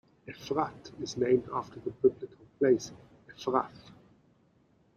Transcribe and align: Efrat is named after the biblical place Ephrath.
Efrat 0.27 0.91
is 0.99 1.15
named 1.15 1.47
after 1.53 1.79
the 1.79 1.91
biblical 1.91 2.47
place 2.57 2.91
Ephrath. 3.37 3.91